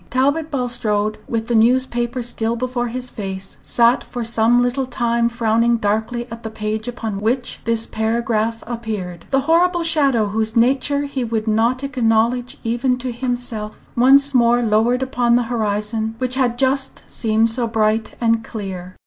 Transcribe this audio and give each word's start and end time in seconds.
Talbot 0.09 0.49
Bulstrode, 0.49 1.19
with 1.27 1.45
the 1.47 1.53
newspaper 1.53 2.23
still 2.23 2.55
before 2.55 2.87
his 2.87 3.11
face, 3.11 3.57
sat 3.61 4.03
for 4.03 4.23
some 4.23 4.59
little 4.63 4.87
time 4.87 5.29
frowning 5.29 5.77
darkly 5.77 6.25
at 6.31 6.41
the 6.41 6.49
page 6.49 6.87
upon 6.87 7.21
which 7.21 7.59
this 7.65 7.85
paragraph 7.85 8.63
appeared. 8.65 9.25
The 9.29 9.41
horrible 9.41 9.83
shadow, 9.83 10.29
whose 10.29 10.55
nature 10.55 11.01
he 11.03 11.23
would 11.23 11.47
not 11.47 11.83
acknowledge 11.83 12.57
even 12.63 12.97
to 12.97 13.11
himself, 13.11 13.77
once 13.95 14.33
more 14.33 14.63
lowered 14.63 15.03
upon 15.03 15.35
the 15.35 15.43
horizon 15.53 16.15
which 16.17 16.33
had 16.33 16.57
just 16.57 17.03
seemed 17.05 17.51
so 17.51 17.67
bright 17.67 18.15
and 18.19 18.43
clear. 18.43 18.95